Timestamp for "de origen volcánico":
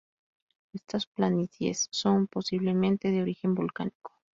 3.11-4.15